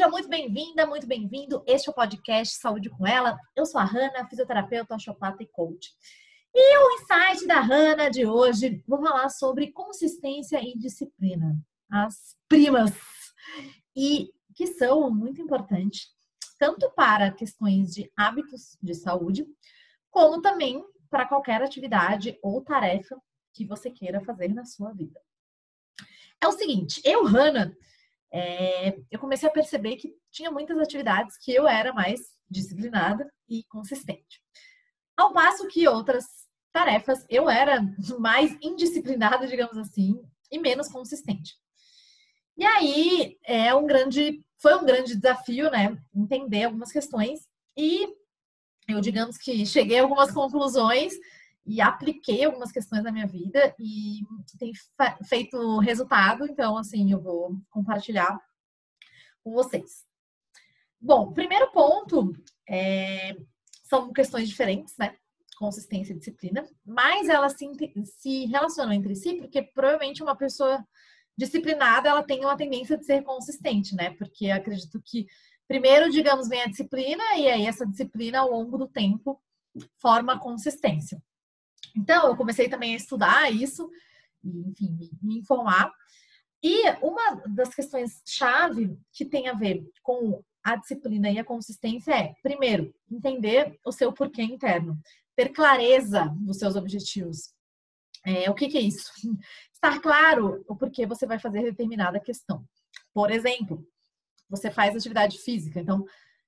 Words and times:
Seja 0.00 0.10
muito 0.10 0.30
bem-vinda, 0.30 0.86
muito 0.86 1.06
bem-vindo. 1.06 1.62
Este 1.66 1.90
é 1.90 1.92
o 1.92 1.94
podcast 1.94 2.56
Saúde 2.56 2.88
com 2.88 3.06
Ela. 3.06 3.38
Eu 3.54 3.66
sou 3.66 3.78
a 3.78 3.84
Hanna, 3.84 4.26
fisioterapeuta, 4.30 4.94
osteopata 4.94 5.42
e 5.42 5.46
coach. 5.46 5.90
E 6.54 6.78
o 6.78 6.90
insight 6.92 7.46
da 7.46 7.60
Hanna 7.60 8.10
de 8.10 8.24
hoje, 8.24 8.82
vou 8.88 8.98
falar 8.98 9.28
sobre 9.28 9.72
consistência 9.72 10.58
e 10.62 10.74
disciplina. 10.78 11.54
As 11.92 12.34
primas. 12.48 12.92
E 13.94 14.30
que 14.54 14.68
são 14.68 15.10
muito 15.10 15.42
importantes, 15.42 16.06
tanto 16.58 16.90
para 16.92 17.30
questões 17.30 17.92
de 17.92 18.10
hábitos 18.16 18.78
de 18.82 18.94
saúde, 18.94 19.46
como 20.10 20.40
também 20.40 20.82
para 21.10 21.26
qualquer 21.26 21.62
atividade 21.62 22.38
ou 22.42 22.62
tarefa 22.62 23.20
que 23.52 23.66
você 23.66 23.90
queira 23.90 24.24
fazer 24.24 24.48
na 24.48 24.64
sua 24.64 24.94
vida. 24.94 25.20
É 26.42 26.48
o 26.48 26.52
seguinte, 26.52 27.02
eu, 27.04 27.22
Hanna, 27.26 27.76
é, 28.32 28.96
eu 29.10 29.18
comecei 29.18 29.48
a 29.48 29.52
perceber 29.52 29.96
que 29.96 30.14
tinha 30.30 30.50
muitas 30.50 30.78
atividades 30.78 31.36
que 31.38 31.52
eu 31.52 31.66
era 31.66 31.92
mais 31.92 32.20
disciplinada 32.48 33.30
e 33.48 33.64
consistente. 33.64 34.40
Ao 35.16 35.32
passo 35.32 35.66
que 35.68 35.86
outras 35.88 36.24
tarefas 36.72 37.24
eu 37.28 37.50
era 37.50 37.82
mais 38.18 38.56
indisciplinada, 38.62 39.46
digamos 39.46 39.76
assim, 39.76 40.20
e 40.50 40.58
menos 40.58 40.88
consistente. 40.88 41.56
E 42.56 42.64
aí 42.64 43.38
é 43.44 43.74
um 43.74 43.86
grande, 43.86 44.44
foi 44.58 44.76
um 44.76 44.84
grande 44.84 45.16
desafio, 45.16 45.70
né, 45.70 45.96
entender 46.14 46.64
algumas 46.64 46.92
questões 46.92 47.48
e 47.76 48.06
eu 48.88 49.00
digamos 49.00 49.38
que 49.38 49.64
cheguei 49.64 49.98
a 49.98 50.02
algumas 50.02 50.32
conclusões 50.32 51.14
e 51.66 51.80
apliquei 51.80 52.44
algumas 52.44 52.72
questões 52.72 53.02
da 53.04 53.12
minha 53.12 53.26
vida 53.26 53.74
e 53.78 54.20
tem 54.58 54.72
feito 55.24 55.78
resultado, 55.78 56.46
então 56.46 56.76
assim, 56.76 57.12
eu 57.12 57.20
vou 57.20 57.56
compartilhar 57.70 58.38
com 59.42 59.52
vocês. 59.52 60.04
Bom, 61.00 61.32
primeiro 61.32 61.70
ponto 61.70 62.32
é, 62.68 63.36
são 63.84 64.12
questões 64.12 64.48
diferentes, 64.48 64.94
né? 64.98 65.16
Consistência 65.58 66.12
e 66.12 66.18
disciplina, 66.18 66.66
mas 66.84 67.28
elas 67.28 67.54
se, 67.54 67.66
se 68.04 68.46
relacionam 68.46 68.92
entre 68.92 69.14
si 69.14 69.34
porque 69.34 69.62
provavelmente 69.62 70.22
uma 70.22 70.36
pessoa 70.36 70.84
disciplinada 71.36 72.08
ela 72.08 72.22
tem 72.22 72.40
uma 72.40 72.56
tendência 72.56 72.96
de 72.98 73.04
ser 73.04 73.22
consistente, 73.22 73.94
né? 73.94 74.10
Porque 74.12 74.50
acredito 74.50 75.00
que 75.04 75.26
primeiro, 75.66 76.10
digamos, 76.10 76.48
vem 76.48 76.62
a 76.62 76.68
disciplina 76.68 77.22
e 77.36 77.48
aí 77.48 77.66
essa 77.66 77.86
disciplina 77.86 78.40
ao 78.40 78.50
longo 78.50 78.76
do 78.76 78.88
tempo 78.88 79.40
forma 79.98 80.38
consistência. 80.38 81.22
Então, 81.96 82.28
eu 82.28 82.36
comecei 82.36 82.68
também 82.68 82.94
a 82.94 82.96
estudar 82.96 83.52
isso, 83.52 83.90
e, 84.42 84.48
enfim, 84.68 85.10
me 85.22 85.38
informar. 85.38 85.92
E 86.62 86.90
uma 87.02 87.42
das 87.46 87.74
questões 87.74 88.22
chave 88.26 88.98
que 89.12 89.24
tem 89.24 89.48
a 89.48 89.54
ver 89.54 89.84
com 90.02 90.42
a 90.62 90.76
disciplina 90.76 91.30
e 91.30 91.38
a 91.38 91.44
consistência 91.44 92.12
é, 92.12 92.34
primeiro, 92.42 92.94
entender 93.10 93.78
o 93.84 93.92
seu 93.92 94.12
porquê 94.12 94.42
interno, 94.42 95.00
ter 95.34 95.50
clareza 95.50 96.34
dos 96.38 96.58
seus 96.58 96.76
objetivos. 96.76 97.54
É, 98.26 98.50
o 98.50 98.54
que, 98.54 98.68
que 98.68 98.76
é 98.76 98.82
isso? 98.82 99.10
Estar 99.72 100.00
claro 100.00 100.62
o 100.68 100.76
porquê 100.76 101.06
você 101.06 101.26
vai 101.26 101.38
fazer 101.38 101.62
determinada 101.62 102.20
questão. 102.20 102.62
Por 103.14 103.30
exemplo, 103.30 103.86
você 104.48 104.70
faz 104.70 104.94
atividade 104.94 105.38
física. 105.38 105.80
Então, 105.80 106.04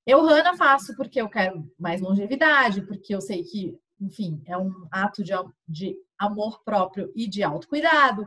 eu, 0.06 0.20
Hanna, 0.22 0.56
faço 0.56 0.94
porque 0.96 1.20
eu 1.20 1.30
quero 1.30 1.72
mais 1.78 2.00
longevidade, 2.00 2.82
porque 2.82 3.14
eu 3.14 3.20
sei 3.20 3.42
que 3.42 3.78
enfim, 4.02 4.42
é 4.46 4.58
um 4.58 4.86
ato 4.90 5.22
de, 5.22 5.32
de 5.68 5.96
amor 6.18 6.62
próprio 6.64 7.12
e 7.14 7.28
de 7.28 7.42
autocuidado, 7.42 8.26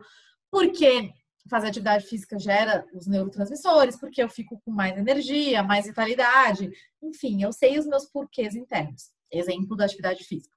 porque 0.50 1.12
fazer 1.50 1.68
atividade 1.68 2.06
física 2.06 2.40
gera 2.40 2.86
os 2.94 3.06
neurotransmissores, 3.06 3.98
porque 3.98 4.23
eu 4.23 4.30
fico 4.30 4.59
com 4.64 4.72
mais 4.72 4.98
energia, 4.98 5.62
mais 5.62 5.86
vitalidade, 5.86 6.72
enfim, 7.03 7.44
eu 7.44 7.52
sei 7.52 7.78
os 7.78 7.86
meus 7.86 8.06
porquês 8.06 8.56
internos. 8.56 9.12
Exemplo 9.31 9.76
da 9.76 9.86
atividade 9.86 10.23
física. 10.23 10.56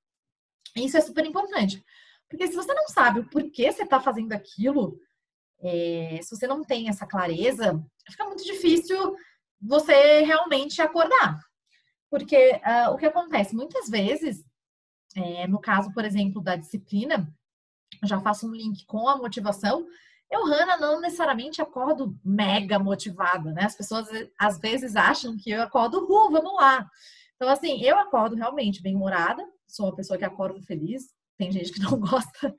Isso 0.77 0.97
é 0.97 1.01
super 1.01 1.27
importante, 1.27 1.85
porque 2.29 2.47
se 2.47 2.55
você 2.55 2.73
não 2.73 2.87
sabe 2.89 3.21
o 3.21 3.29
porquê 3.29 3.71
você 3.71 3.83
está 3.83 4.01
fazendo 4.01 4.33
aquilo, 4.33 4.99
é, 5.61 6.21
se 6.23 6.31
você 6.35 6.47
não 6.47 6.63
tem 6.65 6.89
essa 6.89 7.07
clareza, 7.07 7.85
fica 8.09 8.25
muito 8.25 8.45
difícil 8.45 9.17
você 9.61 10.23
realmente 10.23 10.81
acordar. 10.81 11.41
Porque 12.11 12.53
uh, 12.53 12.93
o 12.93 12.97
que 12.97 13.07
acontece? 13.07 13.55
Muitas 13.55 13.89
vezes 13.89 14.45
é, 15.19 15.47
no 15.47 15.61
caso, 15.61 15.93
por 15.93 16.05
exemplo, 16.05 16.41
da 16.41 16.57
disciplina, 16.57 17.29
já 18.05 18.21
faço 18.21 18.47
um 18.47 18.55
link 18.55 18.87
com 18.87 19.09
a 19.09 19.17
motivação. 19.17 19.87
Eu, 20.31 20.45
Hanna, 20.45 20.77
não 20.77 21.01
necessariamente 21.01 21.61
acordo 21.61 22.19
mega 22.25 22.79
motivada, 22.79 23.53
né? 23.53 23.65
As 23.65 23.77
pessoas 23.77 24.09
às 24.39 24.59
vezes 24.59 24.95
acham 24.95 25.37
que 25.37 25.51
eu 25.51 25.63
acordo, 25.63 26.05
uh, 26.05 26.31
vamos 26.31 26.55
lá. 26.55 26.89
Então, 27.37 27.49
assim, 27.49 27.83
eu 27.83 27.99
acordo 27.99 28.37
realmente 28.37 28.83
bem 28.83 28.95
humorada, 28.95 29.45
sou 29.67 29.87
uma 29.87 29.97
pessoa 29.97 30.19
que 30.19 30.25
acordo 30.25 30.61
feliz, 30.63 31.05
tem 31.39 31.51
gente 31.51 31.73
que 31.73 31.81
não 31.83 31.99
gosta 31.99 32.55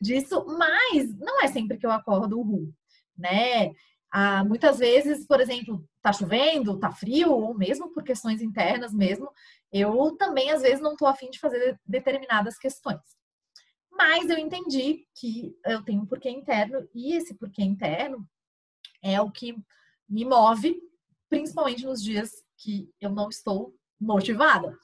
disso, 0.00 0.44
mas 0.46 1.18
não 1.18 1.42
é 1.42 1.48
sempre 1.48 1.78
que 1.78 1.86
eu 1.86 1.90
acordo 1.90 2.38
uhul, 2.38 2.72
né? 3.16 3.72
Ah, 4.16 4.44
muitas 4.44 4.78
vezes, 4.78 5.26
por 5.26 5.40
exemplo, 5.40 5.84
tá 6.00 6.12
chovendo, 6.12 6.78
tá 6.78 6.92
frio, 6.92 7.32
ou 7.32 7.52
mesmo 7.52 7.92
por 7.92 8.04
questões 8.04 8.40
internas 8.40 8.94
mesmo, 8.94 9.28
eu 9.72 10.16
também, 10.16 10.52
às 10.52 10.62
vezes, 10.62 10.80
não 10.80 10.92
estou 10.92 11.08
afim 11.08 11.30
de 11.30 11.40
fazer 11.40 11.80
determinadas 11.84 12.56
questões. 12.56 13.00
Mas 13.90 14.30
eu 14.30 14.38
entendi 14.38 15.04
que 15.16 15.58
eu 15.66 15.82
tenho 15.82 16.02
um 16.02 16.06
porquê 16.06 16.30
interno 16.30 16.88
e 16.94 17.16
esse 17.16 17.34
porquê 17.34 17.64
interno 17.64 18.24
é 19.02 19.20
o 19.20 19.32
que 19.32 19.56
me 20.08 20.24
move, 20.24 20.80
principalmente 21.28 21.84
nos 21.84 22.00
dias 22.00 22.30
que 22.56 22.88
eu 23.00 23.10
não 23.10 23.28
estou 23.28 23.74
motivada. 24.00 24.78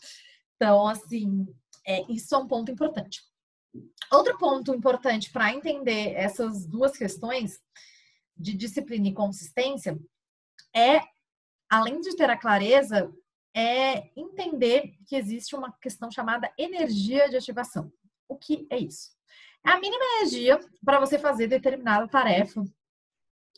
Então, 0.56 0.88
assim, 0.88 1.46
é, 1.86 2.04
isso 2.12 2.34
é 2.34 2.38
um 2.38 2.48
ponto 2.48 2.72
importante. 2.72 3.22
Outro 4.10 4.36
ponto 4.38 4.74
importante 4.74 5.30
para 5.30 5.54
entender 5.54 6.14
essas 6.14 6.66
duas 6.66 6.96
questões 6.96 7.60
de 8.40 8.54
disciplina 8.56 9.08
e 9.08 9.14
consistência 9.14 9.98
é, 10.74 11.00
além 11.68 12.00
de 12.00 12.16
ter 12.16 12.30
a 12.30 12.38
clareza, 12.38 13.12
é 13.54 14.10
entender 14.16 14.96
que 15.06 15.16
existe 15.16 15.54
uma 15.54 15.72
questão 15.78 16.10
chamada 16.10 16.52
energia 16.56 17.28
de 17.28 17.36
ativação. 17.36 17.92
O 18.28 18.36
que 18.36 18.66
é 18.70 18.78
isso? 18.78 19.10
É 19.66 19.70
a 19.70 19.80
mínima 19.80 20.04
energia 20.16 20.58
para 20.84 21.00
você 21.00 21.18
fazer 21.18 21.48
determinada 21.48 22.08
tarefa, 22.08 22.64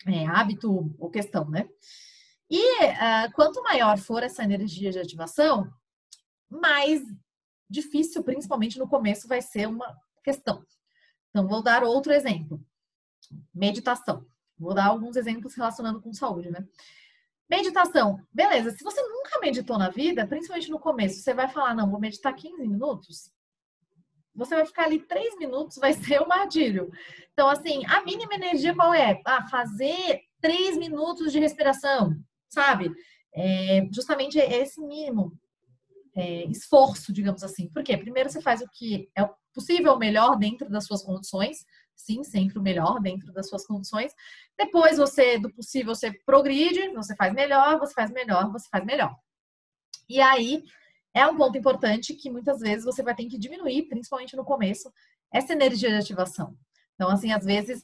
é, 0.06 0.26
hábito 0.26 0.94
ou 0.98 1.10
questão, 1.10 1.48
né? 1.48 1.69
E 2.50 2.84
uh, 2.84 3.32
quanto 3.34 3.62
maior 3.62 3.98
for 3.98 4.22
essa 4.22 4.42
energia 4.42 4.91
de 4.91 4.98
ativação, 4.98 5.72
mais 6.50 7.03
difícil, 7.71 8.22
principalmente 8.25 8.78
no 8.78 8.88
começo, 8.88 9.28
vai 9.28 9.41
ser 9.41 9.69
uma 9.69 9.97
questão. 10.22 10.65
Então, 11.31 11.47
vou 11.47 11.62
dar 11.62 11.84
outro 11.84 12.12
exemplo: 12.12 12.62
meditação. 13.54 14.26
Vou 14.62 14.75
dar 14.75 14.87
alguns 14.87 15.17
exemplos 15.17 15.55
relacionando 15.55 16.00
com 16.00 16.12
saúde, 16.12 16.50
né? 16.50 16.65
Meditação. 17.50 18.19
Beleza, 18.33 18.71
se 18.71 18.83
você 18.83 19.03
nunca 19.03 19.41
meditou 19.41 19.77
na 19.77 19.91
vida, 19.91 20.27
principalmente 20.27 20.71
no 20.71 20.78
começo, 20.78 21.21
você 21.21 21.34
vai 21.34 21.49
falar, 21.49 21.75
não, 21.75 21.91
vou 21.91 22.00
meditar 22.00 22.33
15 22.34 22.67
minutos. 22.67 23.31
Você 24.34 24.55
vai 24.55 24.65
ficar 24.65 24.84
ali 24.84 25.01
3 25.01 25.37
minutos, 25.37 25.77
vai 25.77 25.93
ser 25.95 26.22
um 26.22 26.28
martírio. 26.28 26.91
Então, 27.33 27.49
assim, 27.49 27.84
a 27.87 28.03
mínima 28.05 28.34
energia 28.34 28.75
qual 28.75 28.95
é? 28.95 29.21
Ah, 29.27 29.47
fazer 29.49 30.22
3 30.41 30.78
minutos 30.78 31.33
de 31.33 31.41
respiração, 31.41 32.17
sabe? 32.49 32.91
É, 33.34 33.87
justamente 33.93 34.39
esse 34.39 34.81
mínimo 34.81 35.39
é, 36.15 36.45
esforço, 36.47 37.12
digamos 37.12 37.43
assim. 37.43 37.69
Por 37.69 37.83
quê? 37.83 37.97
Primeiro 37.97 38.31
você 38.31 38.41
faz 38.41 38.61
o 38.62 38.69
que 38.72 39.11
é 39.17 39.28
possível 39.53 39.99
melhor 39.99 40.37
dentro 40.39 40.71
das 40.71 40.87
suas 40.87 41.03
condições, 41.03 41.67
sim, 42.05 42.23
sempre 42.25 42.59
o 42.59 42.63
melhor 42.63 43.01
dentro 43.01 43.33
das 43.33 43.49
suas 43.49 43.67
condições. 43.67 44.13
Depois 44.59 44.99
você, 44.99 45.39
do 45.39 45.53
possível, 45.53 45.95
você 45.95 46.13
progride, 46.25 46.89
você 46.91 47.15
faz 47.17 47.33
melhor, 47.33 47.78
você 47.78 47.95
faz 47.95 48.10
melhor, 48.10 48.51
você 48.51 48.69
faz 48.71 48.84
melhor. 48.84 49.15
E 50.09 50.21
aí 50.21 50.63
é 51.15 51.27
um 51.27 51.37
ponto 51.37 51.57
importante 51.57 52.15
que 52.15 52.31
muitas 52.31 52.60
vezes 52.60 52.84
você 52.84 53.03
vai 53.03 53.15
ter 53.15 53.27
que 53.27 53.39
diminuir, 53.39 53.89
principalmente 53.89 54.37
no 54.37 54.45
começo, 54.45 54.93
essa 55.33 55.53
energia 55.53 55.91
de 55.91 55.97
ativação. 55.97 56.57
Então, 56.95 57.10
assim, 57.10 57.33
às 57.33 57.45
vezes, 57.45 57.83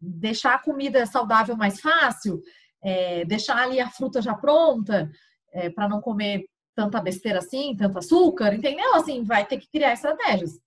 deixar 0.00 0.54
a 0.54 0.62
comida 0.62 1.06
saudável 1.06 1.56
mais 1.56 1.80
fácil, 1.80 2.42
é, 2.82 3.24
deixar 3.24 3.56
ali 3.56 3.80
a 3.80 3.90
fruta 3.90 4.20
já 4.20 4.34
pronta, 4.34 5.10
é, 5.52 5.70
para 5.70 5.88
não 5.88 6.00
comer 6.00 6.44
tanta 6.74 7.00
besteira 7.00 7.38
assim, 7.38 7.74
tanto 7.76 7.98
açúcar, 7.98 8.54
entendeu? 8.54 8.94
Assim, 8.94 9.24
vai 9.24 9.44
ter 9.44 9.58
que 9.58 9.68
criar 9.68 9.92
estratégias 9.92 10.60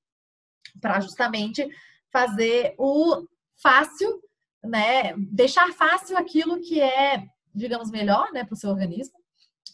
para 0.80 1.00
justamente 1.00 1.68
fazer 2.11 2.75
o 2.77 3.25
fácil, 3.61 4.21
né? 4.63 5.15
Deixar 5.31 5.71
fácil 5.73 6.17
aquilo 6.17 6.59
que 6.61 6.81
é, 6.81 7.25
digamos, 7.53 7.89
melhor, 7.89 8.31
né, 8.31 8.43
para 8.43 8.53
o 8.53 8.57
seu 8.57 8.69
organismo 8.69 9.19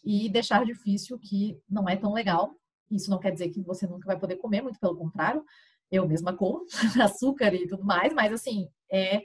e 0.04 0.30
deixar 0.30 0.66
difícil 0.66 1.18
o 1.18 1.20
que 1.20 1.60
não 1.70 1.88
é 1.88 1.96
tão 1.96 2.14
legal. 2.14 2.56
Isso 2.90 3.10
não 3.10 3.20
quer 3.20 3.32
dizer 3.32 3.50
que 3.50 3.62
você 3.62 3.86
nunca 3.86 4.08
vai 4.08 4.18
poder 4.18 4.38
comer, 4.38 4.62
muito 4.62 4.80
pelo 4.80 4.96
contrário. 4.96 5.44
Eu 5.92 6.08
mesma 6.08 6.36
como 6.36 6.66
açúcar 7.04 7.54
e 7.54 7.68
tudo 7.68 7.84
mais, 7.84 8.14
mas 8.14 8.32
assim, 8.32 8.70
é 8.92 9.22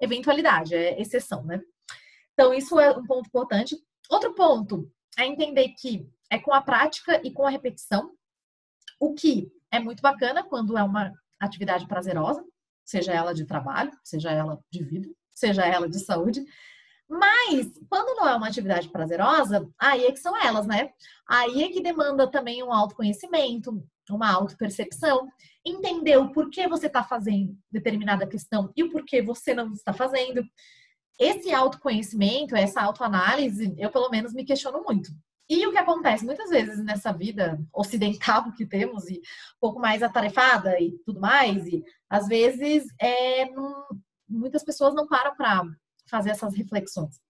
eventualidade, 0.00 0.74
é 0.74 1.00
exceção, 1.00 1.44
né? 1.44 1.60
Então, 2.32 2.52
isso 2.52 2.78
é 2.80 2.90
um 2.90 3.06
ponto 3.06 3.28
importante. 3.28 3.76
outro 4.10 4.34
ponto 4.34 4.90
é 5.16 5.24
entender 5.24 5.68
que 5.78 6.04
é 6.28 6.38
com 6.38 6.52
a 6.52 6.60
prática 6.60 7.20
e 7.24 7.30
com 7.30 7.46
a 7.46 7.50
repetição, 7.50 8.12
o 8.98 9.14
que 9.14 9.48
é 9.70 9.78
muito 9.78 10.00
bacana 10.00 10.42
quando 10.42 10.76
é 10.76 10.82
uma 10.82 11.12
atividade 11.38 11.86
prazerosa, 11.86 12.44
seja 12.84 13.12
ela 13.12 13.32
de 13.32 13.44
trabalho, 13.44 13.90
seja 14.02 14.30
ela 14.30 14.60
de 14.70 14.82
vida, 14.82 15.08
seja 15.32 15.64
ela 15.64 15.88
de 15.88 15.98
saúde. 15.98 16.44
Mas, 17.08 17.70
quando 17.88 18.16
não 18.16 18.28
é 18.28 18.34
uma 18.34 18.48
atividade 18.48 18.88
prazerosa, 18.88 19.68
aí 19.78 20.06
é 20.06 20.12
que 20.12 20.18
são 20.18 20.36
elas, 20.36 20.66
né? 20.66 20.90
Aí 21.28 21.62
é 21.62 21.68
que 21.68 21.82
demanda 21.82 22.30
também 22.30 22.62
um 22.62 22.72
autoconhecimento, 22.72 23.86
uma 24.10 24.30
autopercepção, 24.30 25.28
entender 25.64 26.16
o 26.16 26.30
porquê 26.32 26.66
você 26.66 26.86
está 26.86 27.02
fazendo 27.02 27.56
determinada 27.70 28.26
questão 28.26 28.72
e 28.76 28.82
o 28.82 28.90
porquê 28.90 29.22
você 29.22 29.54
não 29.54 29.72
está 29.72 29.92
fazendo. 29.92 30.42
Esse 31.18 31.52
autoconhecimento, 31.52 32.56
essa 32.56 32.82
autoanálise, 32.82 33.74
eu 33.78 33.90
pelo 33.90 34.10
menos 34.10 34.32
me 34.32 34.44
questiono 34.44 34.82
muito. 34.82 35.10
E 35.48 35.66
o 35.66 35.72
que 35.72 35.78
acontece 35.78 36.24
muitas 36.24 36.48
vezes 36.48 36.82
nessa 36.82 37.12
vida 37.12 37.60
ocidental 37.72 38.50
que 38.52 38.64
temos, 38.64 39.08
e 39.08 39.18
um 39.18 39.60
pouco 39.60 39.78
mais 39.78 40.02
atarefada 40.02 40.80
e 40.80 40.98
tudo 41.04 41.20
mais, 41.20 41.66
e 41.66 41.84
às 42.14 42.28
vezes 42.28 42.86
é, 43.00 43.50
não, 43.50 43.88
muitas 44.28 44.62
pessoas 44.62 44.94
não 44.94 45.04
param 45.04 45.34
para 45.34 45.64
fazer 46.06 46.30
essas 46.30 46.54
reflexões. 46.54 47.20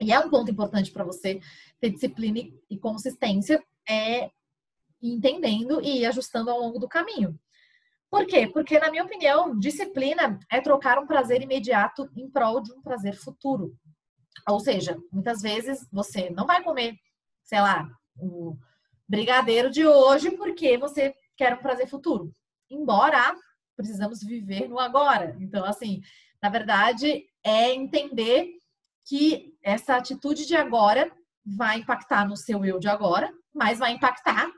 E 0.00 0.12
é 0.12 0.20
um 0.20 0.30
ponto 0.30 0.48
importante 0.48 0.92
para 0.92 1.02
você 1.02 1.40
ter 1.80 1.90
disciplina 1.90 2.38
e 2.70 2.78
consistência, 2.78 3.60
é 3.88 4.30
entendendo 5.02 5.82
e 5.82 6.06
ajustando 6.06 6.48
ao 6.48 6.60
longo 6.60 6.78
do 6.78 6.88
caminho. 6.88 7.36
Por 8.08 8.24
quê? 8.24 8.46
Porque, 8.46 8.78
na 8.78 8.88
minha 8.88 9.02
opinião, 9.02 9.58
disciplina 9.58 10.38
é 10.48 10.60
trocar 10.60 11.00
um 11.00 11.08
prazer 11.08 11.42
imediato 11.42 12.08
em 12.16 12.30
prol 12.30 12.62
de 12.62 12.72
um 12.72 12.80
prazer 12.80 13.16
futuro. 13.16 13.76
Ou 14.48 14.60
seja, 14.60 14.96
muitas 15.10 15.42
vezes 15.42 15.88
você 15.90 16.30
não 16.30 16.46
vai 16.46 16.62
comer, 16.62 16.94
sei 17.42 17.60
lá, 17.60 17.88
o 18.16 18.56
brigadeiro 19.08 19.70
de 19.70 19.84
hoje 19.84 20.30
porque 20.30 20.78
você 20.78 21.12
quer 21.36 21.54
um 21.54 21.62
prazer 21.62 21.88
futuro. 21.88 22.32
Embora 22.70 23.34
precisamos 23.80 24.22
viver 24.22 24.68
no 24.68 24.78
agora. 24.78 25.34
Então, 25.40 25.64
assim, 25.64 26.02
na 26.42 26.50
verdade, 26.50 27.24
é 27.42 27.72
entender 27.72 28.58
que 29.06 29.56
essa 29.62 29.96
atitude 29.96 30.46
de 30.46 30.54
agora 30.54 31.10
vai 31.44 31.78
impactar 31.78 32.28
no 32.28 32.36
seu 32.36 32.62
eu 32.62 32.78
de 32.78 32.88
agora, 32.88 33.32
mas 33.54 33.78
vai 33.78 33.92
impactar 33.92 34.50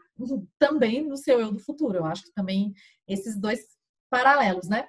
também 0.58 1.02
no 1.06 1.16
seu 1.16 1.40
eu 1.40 1.52
do 1.52 1.60
futuro. 1.60 1.98
Eu 1.98 2.04
acho 2.04 2.24
que 2.24 2.32
também 2.32 2.74
esses 3.06 3.38
dois 3.38 3.60
paralelos, 4.10 4.68
né? 4.68 4.88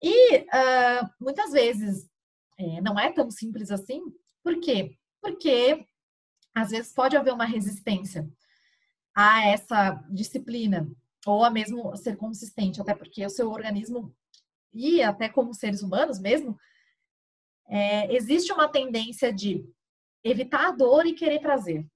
E 0.00 0.38
uh, 0.38 1.10
muitas 1.20 1.50
vezes 1.50 2.08
é, 2.56 2.80
não 2.80 2.98
é 2.98 3.12
tão 3.12 3.28
simples 3.30 3.70
assim. 3.70 4.00
Por 4.42 4.60
quê? 4.60 4.96
Porque 5.20 5.84
às 6.54 6.70
vezes 6.70 6.92
pode 6.92 7.16
haver 7.16 7.32
uma 7.32 7.44
resistência 7.44 8.30
a 9.14 9.46
essa 9.48 9.92
disciplina 10.10 10.88
ou 11.26 11.44
a 11.44 11.50
mesmo 11.50 11.96
ser 11.96 12.16
consistente, 12.16 12.80
até 12.80 12.94
porque 12.94 13.24
o 13.24 13.30
seu 13.30 13.50
organismo 13.50 14.14
e 14.74 15.02
até 15.02 15.28
como 15.28 15.54
seres 15.54 15.82
humanos 15.82 16.18
mesmo, 16.18 16.58
é, 17.66 18.12
existe 18.14 18.52
uma 18.52 18.68
tendência 18.68 19.32
de 19.32 19.64
evitar 20.22 20.68
a 20.68 20.72
dor 20.72 21.06
e 21.06 21.14
querer 21.14 21.40
prazer 21.40 21.86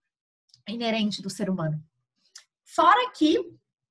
inerente 0.67 1.21
do 1.21 1.29
ser 1.29 1.51
humano. 1.51 1.83
Fora 2.65 3.11
que 3.11 3.39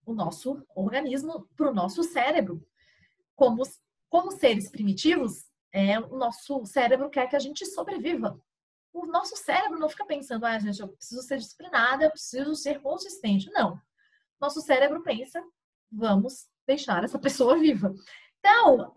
o 0.05 0.13
nosso 0.13 0.65
organismo, 0.73 1.47
para 1.55 1.69
o 1.69 1.73
nosso 1.73 2.03
cérebro, 2.03 2.65
como, 3.35 3.63
como 4.09 4.31
seres 4.31 4.69
primitivos, 4.69 5.45
é, 5.71 5.99
o 5.99 6.17
nosso 6.17 6.65
cérebro 6.65 7.09
quer 7.09 7.27
que 7.27 7.35
a 7.35 7.39
gente 7.39 7.65
sobreviva. 7.65 8.39
O 8.93 9.05
nosso 9.05 9.35
cérebro 9.35 9.77
não 9.77 9.89
fica 9.89 10.05
pensando, 10.05 10.45
ah, 10.45 10.57
gente, 10.57 10.79
eu 10.79 10.87
preciso 10.87 11.21
ser 11.21 11.37
disciplinada, 11.37 12.05
eu 12.05 12.11
preciso 12.11 12.55
ser 12.55 12.81
consistente. 12.81 13.49
Não. 13.51 13.79
Nosso 14.39 14.61
cérebro 14.61 15.01
pensa, 15.03 15.43
vamos 15.91 16.47
deixar 16.65 17.03
essa 17.03 17.19
pessoa 17.19 17.57
viva. 17.59 17.93
Então, 18.39 18.93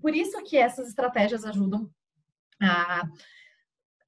por 0.00 0.14
isso 0.14 0.42
que 0.44 0.56
essas 0.56 0.88
estratégias 0.88 1.44
ajudam 1.44 1.90
a 2.60 3.08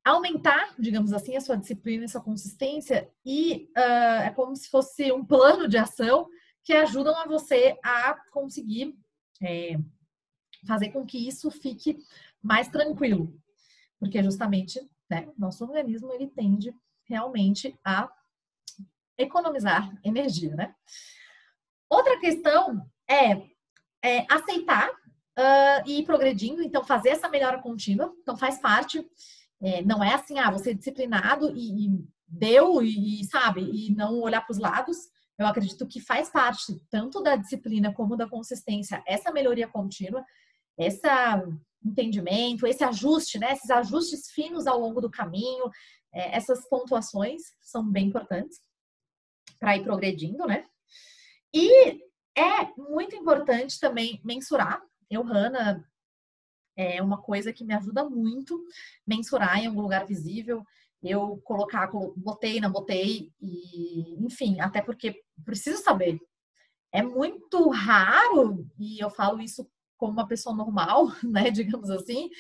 aumentar, 0.05 0.75
digamos 0.79 1.13
assim, 1.13 1.37
a 1.37 1.41
sua 1.41 1.57
disciplina 1.57 2.05
e 2.05 2.09
sua 2.09 2.23
consistência 2.23 3.11
e 3.25 3.71
uh, 3.77 4.23
é 4.25 4.31
como 4.31 4.57
se 4.57 4.69
fosse 4.69 5.13
um 5.13 5.25
plano 5.25 5.69
de 5.69 5.77
ação 5.77 6.29
que 6.65 6.73
ajudam 6.73 7.17
a 7.17 7.27
você 7.27 7.79
a 7.83 8.15
conseguir 8.31 8.97
é, 9.43 9.77
fazer 10.67 10.91
com 10.91 11.05
que 11.05 11.27
isso 11.29 11.51
fique 11.51 11.99
mais 12.43 12.69
tranquilo, 12.69 13.35
porque 13.99 14.23
justamente, 14.23 14.81
né, 15.09 15.29
nosso 15.37 15.65
organismo 15.65 16.13
ele 16.13 16.29
tende 16.29 16.75
realmente 17.05 17.79
a 17.85 18.11
economizar 19.23 19.91
energia, 20.05 20.55
né? 20.55 20.75
Outra 21.89 22.19
questão 22.19 22.87
é 23.09 23.51
é, 24.03 24.25
aceitar 24.31 24.89
uh, 24.91 25.83
e 25.87 26.01
ir 26.01 26.05
progredindo, 26.05 26.63
então 26.63 26.85
fazer 26.85 27.11
essa 27.11 27.29
melhora 27.29 27.61
contínua, 27.61 28.13
então 28.21 28.37
faz 28.37 28.61
parte, 28.61 29.07
é, 29.63 29.83
não 29.83 30.03
é 30.03 30.15
assim, 30.15 30.39
ah, 30.39 30.51
você 30.51 30.71
é 30.71 30.75
disciplinado 30.75 31.53
e, 31.55 31.87
e 31.87 32.05
deu 32.27 32.83
e, 32.83 33.25
sabe, 33.25 33.61
e 33.61 33.95
não 33.95 34.21
olhar 34.21 34.41
para 34.41 34.53
os 34.53 34.59
lados. 34.59 34.97
Eu 35.39 35.47
acredito 35.47 35.87
que 35.87 36.01
faz 36.01 36.31
parte 36.31 36.81
tanto 36.91 37.23
da 37.23 37.37
disciplina 37.37 37.93
como 37.93 38.17
da 38.17 38.29
consistência, 38.29 39.03
essa 39.07 39.33
melhoria 39.33 39.69
contínua, 39.69 40.25
esse 40.79 41.07
entendimento, 41.85 42.67
esse 42.67 42.85
ajuste, 42.85 43.39
né? 43.39 43.53
Esses 43.53 43.71
ajustes 43.71 44.31
finos 44.31 44.67
ao 44.67 44.79
longo 44.79 45.01
do 45.01 45.11
caminho, 45.11 45.65
é, 46.13 46.37
essas 46.37 46.69
pontuações 46.69 47.41
são 47.61 47.87
bem 47.91 48.09
importantes 48.09 48.61
para 49.61 49.77
ir 49.77 49.85
progredindo, 49.85 50.47
né? 50.47 50.67
E 51.55 52.03
é 52.37 52.73
muito 52.77 53.15
importante 53.15 53.79
também 53.79 54.21
mensurar. 54.25 54.83
Eu, 55.11 55.23
Hanna, 55.23 55.85
é 56.77 57.03
uma 57.03 57.21
coisa 57.21 57.53
que 57.53 57.65
me 57.65 57.75
ajuda 57.75 58.09
muito 58.09 58.59
mensurar 59.07 59.59
em 59.59 59.67
algum 59.67 59.83
lugar 59.83 60.07
visível. 60.07 60.65
Eu 61.03 61.39
colocar, 61.45 61.91
botei, 62.17 62.61
não 62.61 62.71
botei, 62.71 63.33
e 63.41 64.25
enfim, 64.25 64.61
até 64.61 64.81
porque 64.81 65.23
preciso 65.45 65.83
saber. 65.83 66.19
É 66.93 67.03
muito 67.03 67.69
raro, 67.69 68.67
e 68.79 68.99
eu 69.03 69.11
falo 69.11 69.41
isso 69.41 69.69
como 69.97 70.13
uma 70.13 70.27
pessoa 70.27 70.57
normal, 70.57 71.09
né, 71.23 71.51
digamos 71.51 71.91
assim, 71.91 72.31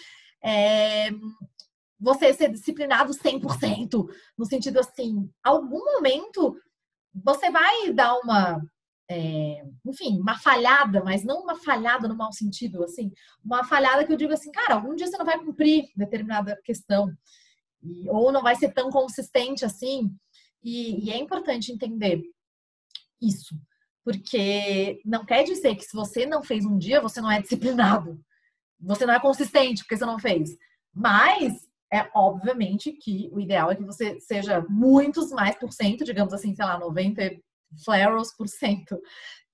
é, 0.43 1.11
você 1.99 2.32
ser 2.32 2.50
disciplinado 2.50 3.12
100%, 3.12 4.08
no 4.37 4.44
sentido 4.47 4.80
assim, 4.80 5.30
algum 5.42 5.85
momento 5.85 6.56
você 7.14 7.50
vai 7.50 7.93
dar 7.93 8.17
uma 8.19 8.61
é, 9.11 9.64
enfim, 9.85 10.21
uma 10.21 10.38
falhada, 10.38 11.02
mas 11.02 11.25
não 11.25 11.43
uma 11.43 11.57
falhada 11.57 12.07
no 12.07 12.17
mau 12.17 12.33
sentido, 12.33 12.85
assim, 12.85 13.11
uma 13.45 13.64
falhada 13.64 14.07
que 14.07 14.12
eu 14.12 14.17
digo 14.17 14.33
assim, 14.33 14.52
cara, 14.52 14.75
algum 14.75 14.95
dia 14.95 15.09
você 15.09 15.19
não 15.19 15.26
vai 15.26 15.37
cumprir 15.37 15.88
determinada 15.97 16.57
questão, 16.64 17.12
e, 17.83 18.09
ou 18.09 18.31
não 18.31 18.40
vai 18.40 18.55
ser 18.55 18.73
tão 18.73 18.88
consistente 18.88 19.64
assim, 19.64 20.14
e, 20.62 21.07
e 21.07 21.11
é 21.11 21.19
importante 21.19 21.73
entender 21.73 22.23
isso, 23.21 23.59
porque 24.05 25.00
não 25.05 25.26
quer 25.26 25.43
dizer 25.43 25.75
que 25.75 25.85
se 25.85 25.97
você 25.97 26.25
não 26.25 26.40
fez 26.40 26.64
um 26.64 26.79
dia, 26.79 27.00
você 27.00 27.21
não 27.21 27.33
é 27.33 27.43
disciplinado, 27.43 28.25
você 28.79 29.05
não 29.05 29.14
é 29.14 29.19
consistente 29.19 29.83
porque 29.83 29.97
você 29.97 30.07
não 30.07 30.21
fez, 30.21 30.57
mas 30.95 31.69
é 31.92 32.09
obviamente 32.14 32.92
que 32.92 33.28
o 33.32 33.40
ideal 33.40 33.70
é 33.70 33.76
que 33.76 33.85
você 33.85 34.20
seja 34.20 34.64
muitos 34.68 35.30
mais 35.30 35.56
por 35.56 35.73
cento, 35.73 36.04
digamos 36.04 36.32
assim, 36.32 36.54
sei 36.54 36.64
lá, 36.64 36.78
90 36.78 37.37
flaros 37.85 38.32
por 38.32 38.49
cento 38.49 39.00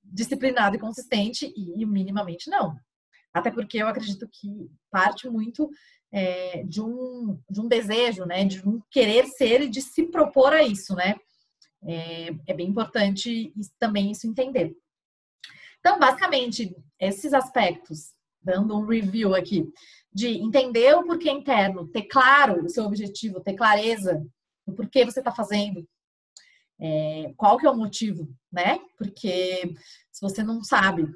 disciplinado 0.02 0.76
e 0.76 0.78
consistente 0.78 1.52
e 1.56 1.84
minimamente 1.84 2.48
não. 2.48 2.76
Até 3.32 3.50
porque 3.50 3.78
eu 3.78 3.88
acredito 3.88 4.28
que 4.28 4.70
parte 4.90 5.28
muito 5.28 5.68
é, 6.12 6.62
de, 6.64 6.80
um, 6.80 7.38
de 7.50 7.60
um 7.60 7.68
desejo, 7.68 8.24
né? 8.24 8.44
De 8.44 8.66
um 8.66 8.80
querer 8.90 9.26
ser 9.26 9.62
e 9.62 9.68
de 9.68 9.82
se 9.82 10.06
propor 10.06 10.52
a 10.52 10.62
isso, 10.62 10.94
né? 10.94 11.16
É, 11.84 12.28
é 12.46 12.54
bem 12.54 12.68
importante 12.68 13.52
também 13.78 14.10
isso 14.10 14.26
entender. 14.26 14.74
Então, 15.80 15.98
basicamente, 15.98 16.74
esses 16.98 17.34
aspectos, 17.34 18.12
dando 18.40 18.76
um 18.76 18.86
review 18.86 19.34
aqui, 19.34 19.68
de 20.16 20.28
entender 20.28 20.96
o 20.96 21.04
porquê 21.04 21.30
interno, 21.30 21.86
ter 21.88 22.04
claro 22.04 22.64
o 22.64 22.70
seu 22.70 22.84
objetivo, 22.84 23.38
ter 23.38 23.52
clareza 23.52 24.26
do 24.66 24.74
porquê 24.74 25.04
você 25.04 25.18
está 25.18 25.30
fazendo, 25.30 25.86
é, 26.80 27.34
qual 27.36 27.58
que 27.58 27.66
é 27.66 27.70
o 27.70 27.76
motivo, 27.76 28.26
né? 28.50 28.80
Porque 28.96 29.74
se 30.10 30.20
você 30.22 30.42
não 30.42 30.64
sabe 30.64 31.06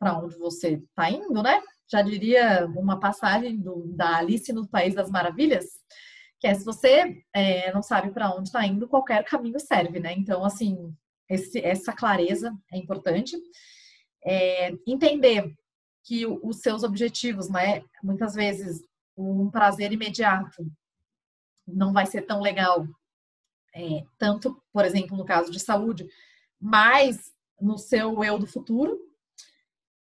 para 0.00 0.18
onde 0.18 0.36
você 0.36 0.82
está 0.84 1.08
indo, 1.08 1.40
né? 1.40 1.62
Já 1.88 2.02
diria 2.02 2.66
uma 2.74 2.98
passagem 2.98 3.56
do, 3.56 3.86
da 3.94 4.16
Alice 4.16 4.52
no 4.52 4.68
País 4.68 4.96
das 4.96 5.12
Maravilhas, 5.12 5.66
que 6.40 6.48
é 6.48 6.52
se 6.52 6.64
você 6.64 7.22
é, 7.32 7.72
não 7.72 7.84
sabe 7.84 8.10
para 8.10 8.34
onde 8.34 8.48
está 8.48 8.66
indo, 8.66 8.88
qualquer 8.88 9.22
caminho 9.22 9.60
serve, 9.60 10.00
né? 10.00 10.12
Então, 10.12 10.44
assim, 10.44 10.92
esse, 11.28 11.60
essa 11.60 11.92
clareza 11.92 12.52
é 12.72 12.76
importante. 12.76 13.36
É, 14.24 14.72
entender 14.88 15.54
que 16.10 16.26
os 16.26 16.56
seus 16.56 16.82
objetivos, 16.82 17.48
né? 17.48 17.84
Muitas 18.02 18.34
vezes 18.34 18.82
um 19.16 19.48
prazer 19.48 19.92
imediato 19.92 20.66
não 21.64 21.92
vai 21.92 22.04
ser 22.04 22.22
tão 22.22 22.40
legal, 22.40 22.84
é, 23.72 24.02
tanto, 24.18 24.60
por 24.72 24.84
exemplo, 24.84 25.16
no 25.16 25.24
caso 25.24 25.52
de 25.52 25.60
saúde, 25.60 26.04
mas 26.60 27.32
no 27.60 27.78
seu 27.78 28.24
eu 28.24 28.40
do 28.40 28.46
futuro. 28.48 28.98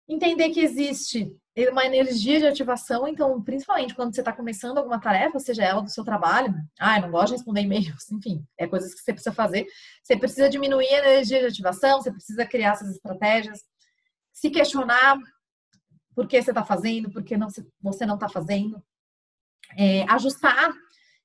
Entender 0.08 0.52
que 0.52 0.60
existe 0.60 1.36
uma 1.72 1.88
energia 1.88 2.38
de 2.38 2.46
ativação, 2.46 3.08
então, 3.08 3.42
principalmente 3.42 3.96
quando 3.96 4.14
você 4.14 4.22
está 4.22 4.32
começando 4.32 4.78
alguma 4.78 5.02
tarefa, 5.02 5.40
seja 5.40 5.64
ela 5.64 5.82
do 5.82 5.90
seu 5.90 6.04
trabalho, 6.04 6.54
ah, 6.80 6.98
eu 6.98 7.02
não 7.02 7.10
gosto 7.10 7.30
de 7.30 7.38
responder 7.38 7.62
e-mails, 7.62 8.08
enfim, 8.14 8.46
é 8.60 8.68
coisas 8.68 8.94
que 8.94 9.00
você 9.00 9.12
precisa 9.12 9.34
fazer. 9.34 9.66
Você 10.04 10.16
precisa 10.16 10.48
diminuir 10.48 10.86
a 10.86 11.00
energia 11.00 11.40
de 11.40 11.48
ativação, 11.48 12.00
você 12.00 12.12
precisa 12.12 12.46
criar 12.46 12.74
essas 12.74 12.92
estratégias, 12.92 13.64
se 14.32 14.52
questionar 14.52 15.18
por 16.16 16.28
que 16.28 16.42
você 16.42 16.52
está 16.52 16.64
fazendo, 16.64 17.12
por 17.12 17.24
que 17.24 17.36
não, 17.36 17.50
você 17.82 18.06
não 18.06 18.16
está 18.16 18.30
fazendo, 18.30 18.82
é, 19.78 20.04
ajustar 20.10 20.74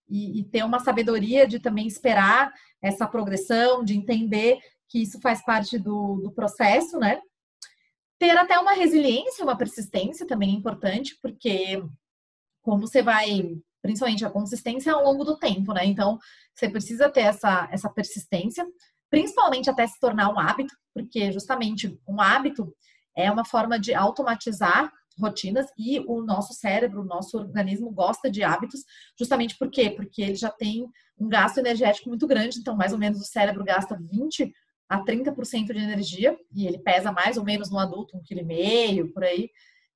e, 0.08 0.40
e 0.40 0.44
ter 0.44 0.64
uma 0.64 0.80
sabedoria 0.80 1.46
de 1.46 1.60
também 1.60 1.86
esperar 1.86 2.52
essa 2.82 3.06
progressão, 3.06 3.84
de 3.84 3.96
entender 3.96 4.58
que 4.88 5.00
isso 5.00 5.20
faz 5.20 5.42
parte 5.44 5.78
do, 5.78 6.16
do 6.16 6.32
processo, 6.32 6.98
né? 6.98 7.20
Ter 8.18 8.36
até 8.36 8.58
uma 8.58 8.72
resiliência, 8.72 9.44
uma 9.44 9.56
persistência 9.56 10.26
também 10.26 10.50
é 10.50 10.58
importante, 10.58 11.16
porque 11.22 11.82
como 12.60 12.86
você 12.86 13.02
vai, 13.02 13.56
principalmente 13.80 14.24
a 14.24 14.30
consistência 14.30 14.92
ao 14.92 15.04
longo 15.04 15.24
do 15.24 15.38
tempo, 15.38 15.72
né? 15.72 15.86
Então, 15.86 16.18
você 16.54 16.68
precisa 16.68 17.08
ter 17.08 17.22
essa, 17.22 17.68
essa 17.70 17.88
persistência, 17.88 18.66
principalmente 19.08 19.70
até 19.70 19.86
se 19.86 19.98
tornar 20.00 20.28
um 20.28 20.38
hábito, 20.38 20.74
porque 20.92 21.30
justamente 21.30 21.98
um 22.06 22.20
hábito 22.20 22.74
é 23.16 23.30
uma 23.30 23.44
forma 23.44 23.78
de 23.78 23.94
automatizar 23.94 24.92
rotinas 25.18 25.66
e 25.76 26.00
o 26.00 26.22
nosso 26.22 26.54
cérebro, 26.54 27.02
o 27.02 27.04
nosso 27.04 27.36
organismo 27.36 27.90
gosta 27.90 28.30
de 28.30 28.42
hábitos, 28.42 28.84
justamente 29.18 29.56
por 29.58 29.70
quê? 29.70 29.90
Porque 29.90 30.22
ele 30.22 30.34
já 30.34 30.50
tem 30.50 30.86
um 31.18 31.28
gasto 31.28 31.58
energético 31.58 32.08
muito 32.08 32.26
grande, 32.26 32.58
então 32.58 32.76
mais 32.76 32.92
ou 32.92 32.98
menos 32.98 33.20
o 33.20 33.24
cérebro 33.24 33.64
gasta 33.64 33.98
20 34.00 34.50
a 34.88 35.04
30% 35.04 35.66
de 35.66 35.78
energia, 35.78 36.36
e 36.52 36.66
ele 36.66 36.78
pesa 36.78 37.12
mais 37.12 37.36
ou 37.36 37.44
menos 37.44 37.70
no 37.70 37.78
adulto, 37.78 38.16
um 38.16 38.22
quilo 38.22 38.40
e 38.40 38.44
meio, 38.44 39.12
por 39.12 39.22
aí. 39.22 39.48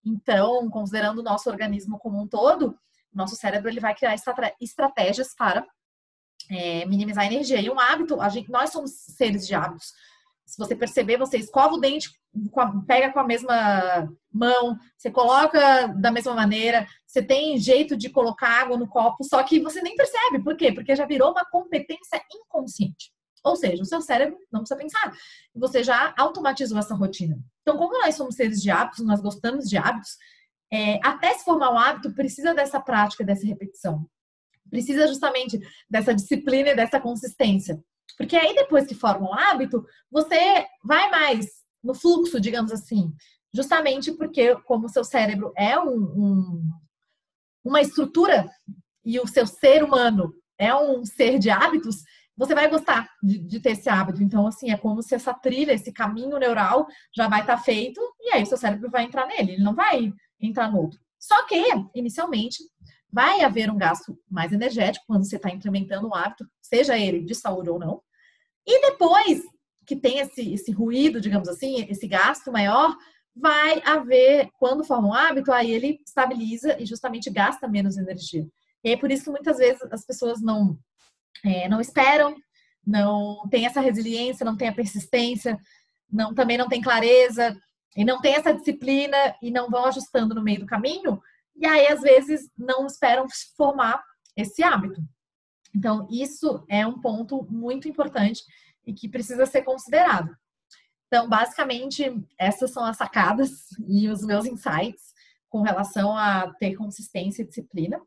Então, 0.04 0.68
considerando 0.70 1.18
o 1.18 1.22
nosso 1.22 1.50
organismo 1.50 1.98
como 1.98 2.22
um 2.22 2.28
todo, 2.28 2.78
nosso 3.12 3.34
cérebro 3.34 3.68
ele 3.68 3.80
vai 3.80 3.94
criar 3.94 4.14
estratégias 4.60 5.34
para 5.34 5.66
é, 6.50 6.84
minimizar 6.86 7.24
a 7.24 7.26
energia. 7.26 7.60
E 7.60 7.70
um 7.70 7.80
hábito, 7.80 8.20
a 8.20 8.28
gente, 8.28 8.50
nós 8.50 8.70
somos 8.70 8.92
seres 8.92 9.46
de 9.46 9.54
hábitos. 9.54 9.92
Se 10.46 10.58
você 10.58 10.76
perceber, 10.76 11.16
você 11.16 11.38
escova 11.38 11.74
o 11.74 11.80
dente, 11.80 12.10
pega 12.86 13.12
com 13.12 13.20
a 13.20 13.24
mesma 13.24 14.08
mão, 14.32 14.78
você 14.96 15.10
coloca 15.10 15.88
da 15.88 16.10
mesma 16.10 16.34
maneira, 16.34 16.86
você 17.06 17.22
tem 17.22 17.56
jeito 17.58 17.96
de 17.96 18.10
colocar 18.10 18.48
água 18.48 18.76
no 18.76 18.86
copo, 18.86 19.24
só 19.24 19.42
que 19.42 19.60
você 19.60 19.80
nem 19.80 19.96
percebe. 19.96 20.42
Por 20.42 20.56
quê? 20.56 20.72
Porque 20.72 20.94
já 20.94 21.06
virou 21.06 21.30
uma 21.30 21.44
competência 21.44 22.22
inconsciente. 22.32 23.12
Ou 23.44 23.56
seja, 23.56 23.82
o 23.82 23.86
seu 23.86 24.00
cérebro 24.00 24.38
não 24.50 24.60
precisa 24.60 24.80
pensar. 24.80 25.12
Você 25.54 25.82
já 25.84 26.14
automatizou 26.16 26.78
essa 26.78 26.94
rotina. 26.94 27.38
Então, 27.60 27.76
como 27.76 27.98
nós 27.98 28.14
somos 28.14 28.34
seres 28.34 28.62
de 28.62 28.70
hábitos, 28.70 29.04
nós 29.04 29.20
gostamos 29.20 29.68
de 29.68 29.76
hábitos, 29.76 30.16
é, 30.72 30.98
até 31.04 31.34
se 31.34 31.44
formar 31.44 31.70
um 31.70 31.78
hábito, 31.78 32.14
precisa 32.14 32.54
dessa 32.54 32.80
prática, 32.80 33.22
dessa 33.22 33.46
repetição. 33.46 34.06
Precisa 34.70 35.06
justamente 35.06 35.60
dessa 35.88 36.14
disciplina 36.14 36.70
e 36.70 36.76
dessa 36.76 36.98
consistência. 36.98 37.82
Porque 38.16 38.36
aí, 38.36 38.54
depois 38.54 38.86
que 38.86 38.94
forma 38.94 39.28
um 39.28 39.34
hábito, 39.34 39.84
você 40.10 40.66
vai 40.82 41.10
mais 41.10 41.46
no 41.82 41.94
fluxo, 41.94 42.40
digamos 42.40 42.72
assim. 42.72 43.12
Justamente 43.52 44.12
porque, 44.12 44.54
como 44.62 44.86
o 44.86 44.88
seu 44.88 45.04
cérebro 45.04 45.52
é 45.56 45.78
um, 45.78 45.90
um, 45.90 46.70
uma 47.64 47.80
estrutura 47.80 48.48
e 49.04 49.18
o 49.20 49.26
seu 49.26 49.46
ser 49.46 49.84
humano 49.84 50.32
é 50.58 50.74
um 50.74 51.04
ser 51.04 51.38
de 51.38 51.50
hábitos, 51.50 52.02
você 52.36 52.54
vai 52.54 52.68
gostar 52.68 53.08
de, 53.22 53.38
de, 53.38 53.60
ter 53.60 53.70
esse 53.70 53.88
hábito. 53.88 54.22
Então, 54.22 54.46
assim, 54.46 54.70
é 54.70 54.76
como 54.76 55.02
se 55.02 55.14
essa 55.14 55.32
trilha, 55.32 55.72
esse 55.72 55.92
caminho 55.92 56.38
neural 56.38 56.86
já 57.14 57.28
vai 57.28 57.40
estar 57.40 57.56
tá 57.56 57.62
feito 57.62 58.00
e 58.20 58.34
aí 58.34 58.42
o 58.42 58.46
seu 58.46 58.58
cérebro 58.58 58.90
vai 58.90 59.04
entrar 59.04 59.26
nele, 59.26 59.52
ele 59.52 59.62
não 59.62 59.74
vai 59.74 60.12
entrar 60.40 60.70
no 60.70 60.80
outro. 60.80 60.98
Só 61.18 61.46
que, 61.46 61.62
inicialmente, 61.94 62.58
vai 63.14 63.42
haver 63.42 63.70
um 63.70 63.78
gasto 63.78 64.18
mais 64.28 64.52
energético 64.52 65.04
quando 65.06 65.24
você 65.24 65.36
está 65.36 65.48
implementando 65.48 66.08
um 66.08 66.14
hábito, 66.14 66.44
seja 66.60 66.98
ele 66.98 67.22
de 67.22 67.32
saúde 67.32 67.70
ou 67.70 67.78
não. 67.78 68.02
E 68.66 68.90
depois 68.90 69.40
que 69.86 69.94
tem 69.94 70.18
esse, 70.18 70.52
esse 70.52 70.72
ruído, 70.72 71.20
digamos 71.20 71.48
assim, 71.48 71.86
esse 71.88 72.08
gasto 72.08 72.50
maior, 72.50 72.96
vai 73.36 73.80
haver, 73.84 74.48
quando 74.58 74.82
forma 74.82 75.08
um 75.08 75.14
hábito, 75.14 75.52
aí 75.52 75.70
ele 75.70 76.00
estabiliza 76.04 76.76
e 76.80 76.86
justamente 76.86 77.30
gasta 77.30 77.68
menos 77.68 77.96
energia. 77.96 78.48
E 78.82 78.90
é 78.90 78.96
por 78.96 79.12
isso 79.12 79.24
que 79.24 79.30
muitas 79.30 79.58
vezes 79.58 79.80
as 79.92 80.04
pessoas 80.04 80.42
não 80.42 80.76
é, 81.44 81.68
não 81.68 81.80
esperam, 81.80 82.34
não 82.84 83.46
tem 83.48 83.64
essa 83.64 83.80
resiliência, 83.80 84.44
não 84.44 84.56
tem 84.56 84.68
a 84.68 84.74
persistência, 84.74 85.56
não 86.10 86.34
também 86.34 86.58
não 86.58 86.68
tem 86.68 86.80
clareza 86.80 87.56
e 87.96 88.04
não 88.04 88.20
tem 88.20 88.34
essa 88.34 88.52
disciplina 88.52 89.16
e 89.40 89.52
não 89.52 89.70
vão 89.70 89.84
ajustando 89.84 90.34
no 90.34 90.42
meio 90.42 90.60
do 90.60 90.66
caminho 90.66 91.20
e 91.56 91.66
aí 91.66 91.86
às 91.86 92.00
vezes 92.00 92.50
não 92.56 92.86
esperam 92.86 93.26
formar 93.56 94.02
esse 94.36 94.62
hábito. 94.62 95.00
Então 95.74 96.06
isso 96.10 96.64
é 96.68 96.86
um 96.86 97.00
ponto 97.00 97.46
muito 97.50 97.88
importante 97.88 98.42
e 98.86 98.92
que 98.92 99.08
precisa 99.08 99.46
ser 99.46 99.62
considerado. 99.62 100.34
Então, 101.06 101.28
basicamente, 101.28 102.02
essas 102.38 102.72
são 102.72 102.84
as 102.84 102.96
sacadas 102.96 103.50
e 103.86 104.08
os 104.08 104.24
meus 104.24 104.46
insights 104.46 105.14
com 105.48 105.62
relação 105.62 106.16
a 106.16 106.52
ter 106.54 106.74
consistência 106.74 107.42
e 107.42 107.46
disciplina. 107.46 108.00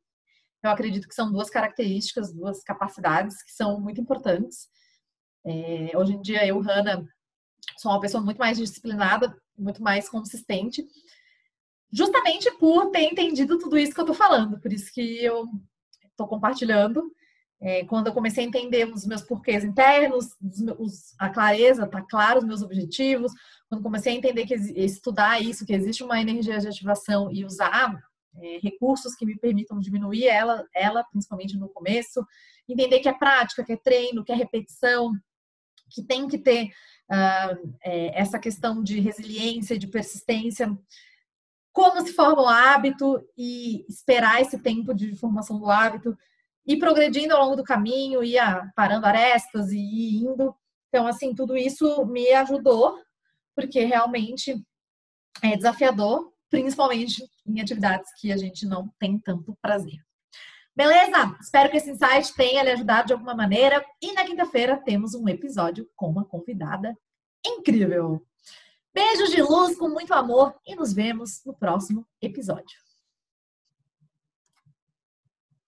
Eu 0.62 0.70
acredito 0.72 1.08
que 1.08 1.16
são 1.16 1.32
duas 1.32 1.50
características, 1.50 2.34
duas 2.34 2.62
capacidades 2.64 3.42
que 3.44 3.52
são 3.52 3.80
muito 3.80 4.02
importantes. 4.02 4.68
É, 5.46 5.92
hoje 5.96 6.14
em 6.14 6.22
dia, 6.22 6.46
eu, 6.46 6.60
Hanna, 6.60 7.08
sou 7.78 7.92
uma 7.92 8.02
pessoa 8.02 8.22
muito 8.22 8.40
mais 8.40 8.58
disciplinada, 8.58 9.34
muito 9.58 9.82
mais 9.82 10.10
consistente, 10.10 10.86
justamente 11.92 12.52
por 12.58 12.90
ter 12.92 13.02
entendido 13.02 13.58
tudo 13.58 13.78
isso 13.78 13.94
que 13.94 14.02
eu 14.02 14.06
tô 14.06 14.14
falando. 14.14 14.60
Por 14.60 14.72
isso 14.72 14.92
que 14.94 15.24
eu 15.24 15.48
tô 16.16 16.28
compartilhando. 16.28 17.12
É, 17.60 17.84
quando 17.86 18.08
eu 18.08 18.14
comecei 18.14 18.44
a 18.44 18.48
entender 18.48 18.88
os 18.88 19.06
meus 19.06 19.22
porquês 19.22 19.64
internos, 19.64 20.28
os, 20.78 21.16
a 21.18 21.30
clareza, 21.30 21.88
tá 21.88 22.02
claro 22.02 22.40
os 22.40 22.46
meus 22.46 22.62
objetivos, 22.62 23.32
quando 23.68 23.82
comecei 23.82 24.14
a 24.14 24.16
entender 24.16 24.46
que 24.46 24.54
estudar 24.54 25.42
isso, 25.42 25.66
que 25.66 25.74
existe 25.74 26.04
uma 26.04 26.22
energia 26.22 26.60
de 26.60 26.68
ativação 26.68 27.32
e 27.32 27.44
usar 27.44 28.00
é, 28.40 28.60
recursos 28.62 29.16
que 29.16 29.26
me 29.26 29.38
permitam 29.38 29.80
diminuir 29.80 30.28
ela, 30.28 30.68
ela, 30.74 31.04
principalmente 31.06 31.58
no 31.58 31.68
começo, 31.70 32.24
entender 32.70 33.00
que 33.00 33.10
é 33.10 33.14
prática, 33.14 33.64
que 33.64 33.74
é 33.74 33.78
treino, 33.78 34.24
que 34.24 34.32
é 34.32 34.36
repetição, 34.36 35.12
que 35.90 36.04
tem 36.04 36.28
que 36.28 36.38
ter 36.38 36.66
uh, 36.66 37.76
é, 37.84 38.20
essa 38.20 38.38
questão 38.38 38.84
de 38.84 39.00
resiliência, 39.00 39.80
de 39.80 39.88
persistência, 39.88 40.78
como 41.78 42.02
se 42.02 42.12
forma 42.12 42.42
o 42.42 42.48
hábito 42.48 43.24
e 43.38 43.86
esperar 43.88 44.42
esse 44.42 44.58
tempo 44.58 44.96
de 44.96 45.16
formação 45.16 45.60
do 45.60 45.70
hábito, 45.70 46.18
e 46.66 46.76
progredindo 46.76 47.36
ao 47.36 47.44
longo 47.44 47.56
do 47.56 47.64
caminho, 47.64 48.24
ia 48.24 48.68
parando 48.76 49.06
arestas 49.06 49.72
e 49.72 50.18
indo. 50.18 50.56
Então, 50.90 51.06
assim, 51.06 51.36
tudo 51.36 51.56
isso 51.56 52.04
me 52.08 52.34
ajudou, 52.34 53.00
porque 53.56 53.86
realmente 53.86 54.60
é 55.44 55.56
desafiador, 55.56 56.34
principalmente 56.50 57.24
em 57.46 57.62
atividades 57.62 58.10
que 58.20 58.32
a 58.32 58.38
gente 58.38 58.66
não 58.66 58.92
tem 58.98 59.20
tanto 59.20 59.56
prazer. 59.62 60.00
Beleza? 60.76 61.38
Espero 61.40 61.70
que 61.70 61.78
esse 61.78 61.92
insight 61.92 62.34
tenha 62.34 62.64
lhe 62.64 62.72
ajudado 62.72 63.06
de 63.06 63.14
alguma 63.14 63.36
maneira. 63.36 63.86
E 64.02 64.14
na 64.14 64.26
quinta-feira 64.26 64.78
temos 64.78 65.14
um 65.14 65.30
episódio 65.30 65.88
com 65.96 66.10
uma 66.10 66.26
convidada 66.26 66.98
incrível. 67.46 68.26
Beijos 68.98 69.30
de 69.30 69.44
luz 69.44 69.78
com 69.78 69.90
muito 69.90 70.12
amor 70.12 70.56
e 70.66 70.76
nos 70.76 70.92
vemos 70.92 71.44
no 71.46 71.54
próximo 71.54 72.04
episódio. 72.20 72.87